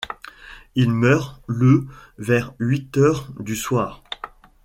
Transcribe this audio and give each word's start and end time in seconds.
Il 0.73 0.89
meurt 0.89 1.39
le 1.45 1.85
vers 2.17 2.55
huit 2.57 2.97
heures 2.97 3.27
du 3.39 3.55
soir. 3.55 4.01